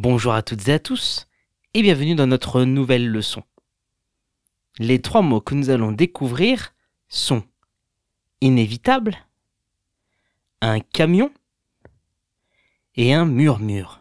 Bonjour 0.00 0.32
à 0.32 0.42
toutes 0.42 0.68
et 0.68 0.74
à 0.74 0.78
tous 0.78 1.26
et 1.74 1.82
bienvenue 1.82 2.14
dans 2.14 2.28
notre 2.28 2.62
nouvelle 2.62 3.08
leçon. 3.08 3.42
Les 4.78 5.02
trois 5.02 5.22
mots 5.22 5.40
que 5.40 5.56
nous 5.56 5.70
allons 5.70 5.90
découvrir 5.90 6.72
sont 7.08 7.42
inévitable, 8.40 9.16
un 10.60 10.78
camion 10.78 11.32
et 12.94 13.12
un 13.12 13.24
murmure. 13.24 14.00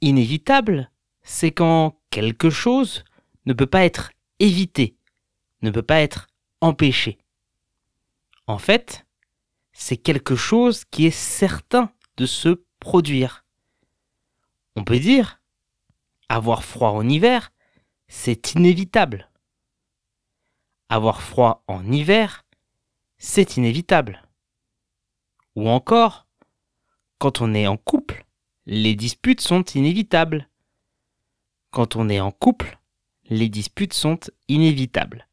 Inévitable, 0.00 0.90
c'est 1.22 1.52
quand 1.52 1.96
quelque 2.10 2.50
chose 2.50 3.04
ne 3.46 3.52
peut 3.52 3.66
pas 3.66 3.84
être 3.84 4.10
évité, 4.40 4.96
ne 5.62 5.70
peut 5.70 5.80
pas 5.80 6.00
être 6.00 6.26
empêché. 6.60 7.18
En 8.48 8.58
fait, 8.58 9.06
c'est 9.72 9.96
quelque 9.96 10.34
chose 10.34 10.84
qui 10.86 11.06
est 11.06 11.16
certain 11.16 11.92
de 12.16 12.26
se 12.26 12.64
produire. 12.80 13.41
On 14.76 14.84
peut 14.84 14.98
dire, 14.98 15.40
avoir 16.28 16.64
froid 16.64 16.90
en 16.90 17.08
hiver, 17.08 17.52
c'est 18.08 18.54
inévitable. 18.54 19.28
Avoir 20.88 21.22
froid 21.22 21.62
en 21.66 21.90
hiver, 21.90 22.44
c'est 23.18 23.56
inévitable. 23.56 24.22
Ou 25.56 25.68
encore, 25.68 26.26
quand 27.18 27.40
on 27.40 27.54
est 27.54 27.66
en 27.66 27.76
couple, 27.76 28.24
les 28.66 28.94
disputes 28.94 29.40
sont 29.40 29.62
inévitables. 29.74 30.48
Quand 31.70 31.96
on 31.96 32.08
est 32.08 32.20
en 32.20 32.30
couple, 32.30 32.78
les 33.24 33.48
disputes 33.48 33.94
sont 33.94 34.20
inévitables. 34.48 35.28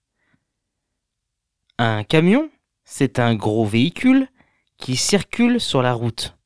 Un 1.77 2.03
camion, 2.03 2.49
c'est 2.83 3.19
un 3.19 3.35
gros 3.35 3.65
véhicule 3.65 4.27
qui 4.77 4.95
circule 4.95 5.59
sur 5.59 5.81
la 5.81 5.93
route. 5.93 6.37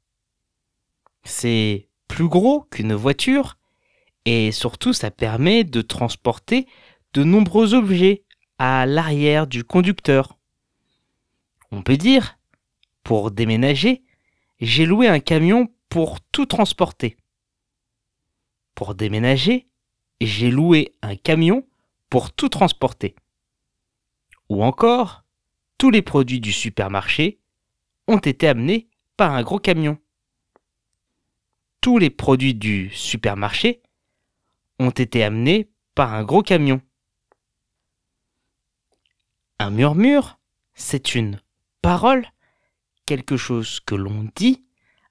C'est 1.24 1.90
plus 2.14 2.28
gros 2.28 2.62
qu'une 2.70 2.94
voiture 2.94 3.58
et 4.26 4.52
surtout 4.52 4.94
ça 4.94 5.10
permet 5.10 5.64
de 5.64 5.82
transporter 5.82 6.68
de 7.16 7.24
nombreux 7.24 7.74
objets 7.74 8.24
à 8.60 8.86
l'arrière 8.86 9.48
du 9.48 9.64
conducteur. 9.64 10.38
On 11.72 11.82
peut 11.82 11.98
dire, 11.98 12.38
pour 13.02 13.32
déménager, 13.32 14.04
j'ai 14.62 14.86
loué 14.86 15.08
un 15.08 15.20
camion 15.20 15.70
pour 15.90 16.22
tout 16.22 16.46
transporter. 16.46 17.18
Pour 18.76 18.94
déménager, 18.94 19.68
j'ai 20.22 20.52
loué 20.52 20.94
un 21.02 21.16
camion 21.16 21.66
pour 22.12 22.32
tout 22.32 22.50
transporter. 22.50 23.16
Ou 24.50 24.64
encore, 24.64 25.24
tous 25.80 25.90
les 25.90 26.04
produits 26.04 26.42
du 26.42 26.52
supermarché 26.52 27.40
ont 28.08 28.20
été 28.20 28.48
amenés 28.48 28.88
par 29.18 29.32
un 29.32 29.42
gros 29.42 29.58
camion. 29.58 29.98
Tous 31.84 31.98
les 31.98 32.10
produits 32.10 32.56
du 32.56 32.90
supermarché 32.92 33.82
ont 34.80 34.92
été 34.92 35.22
amenés 35.22 35.70
par 35.96 36.14
un 36.14 36.24
gros 36.24 36.42
camion. 36.42 36.82
Un 39.60 39.70
murmure, 39.70 40.40
c'est 40.76 41.14
une 41.14 41.42
parole, 41.82 42.26
quelque 43.06 43.36
chose 43.36 43.82
que 43.82 43.96
l'on 43.96 44.30
dit 44.34 44.64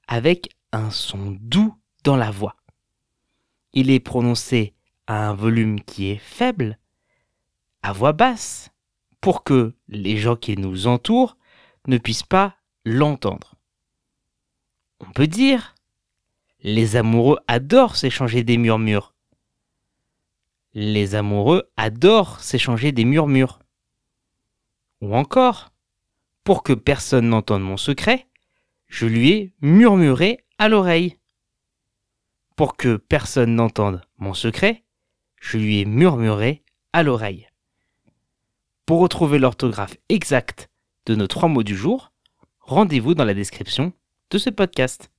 avec 0.08 0.48
un 0.72 0.90
son 0.90 1.36
doux 1.42 1.74
dans 2.04 2.16
la 2.16 2.30
voix. 2.30 2.56
Il 3.74 3.90
est 3.90 4.00
prononcé 4.00 4.72
à 5.06 5.28
un 5.28 5.34
volume 5.34 5.78
qui 5.78 6.08
est 6.08 6.16
faible, 6.16 6.78
à 7.82 7.92
voix 7.92 8.14
basse, 8.14 8.70
pour 9.20 9.44
que 9.44 9.74
les 9.88 10.16
gens 10.16 10.36
qui 10.36 10.56
nous 10.56 10.86
entourent 10.86 11.36
ne 11.86 11.98
puissent 11.98 12.22
pas 12.22 12.56
l'entendre. 12.86 13.56
On 15.00 15.12
peut 15.12 15.26
dire, 15.26 15.74
les 16.62 16.94
amoureux 16.96 17.38
adorent 17.48 17.96
s'échanger 17.96 18.44
des 18.44 18.56
murmures. 18.56 19.14
Les 20.74 21.14
amoureux 21.14 21.70
adorent 21.77 22.41
s'échanger 22.41 22.92
des 22.92 23.05
murmures. 23.05 23.58
Ou 25.00 25.14
encore, 25.14 25.73
pour 26.45 26.62
que 26.62 26.73
personne 26.73 27.28
n'entende 27.28 27.62
mon 27.62 27.77
secret, 27.77 28.28
je 28.86 29.06
lui 29.06 29.30
ai 29.30 29.52
murmuré 29.61 30.45
à 30.58 30.68
l'oreille. 30.68 31.18
Pour 32.56 32.77
que 32.77 32.96
personne 32.96 33.56
n'entende 33.56 34.02
mon 34.18 34.34
secret, 34.34 34.84
je 35.40 35.58
lui 35.58 35.80
ai 35.80 35.84
murmuré 35.84 36.62
à 36.92 37.02
l'oreille. 37.02 37.48
Pour 38.86 39.00
retrouver 39.00 39.39
l'orthographe 39.39 39.96
exacte 40.08 40.70
de 41.06 41.17
nos 41.17 41.27
trois 41.27 41.48
mots 41.48 41.62
du 41.64 41.77
jour, 41.77 42.12
rendez-vous 42.61 43.14
dans 43.14 43.24
la 43.24 43.34
description 43.34 43.92
de 44.30 44.39
ce 44.39 44.50
podcast. 44.50 45.11